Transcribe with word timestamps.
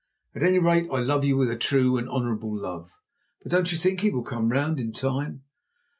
At 0.33 0.41
any 0.41 0.57
rate 0.57 0.89
I 0.91 0.97
love 0.97 1.23
you 1.23 1.37
with 1.37 1.51
a 1.51 1.55
true 1.55 1.95
and 1.95 2.09
honourable 2.09 2.57
love. 2.59 2.99
But 3.43 3.51
don't 3.51 3.71
you 3.71 3.77
think 3.77 3.99
he 4.01 4.09
will 4.09 4.23
come 4.23 4.49
round 4.49 4.79
in 4.79 4.93
time?" 4.93 5.43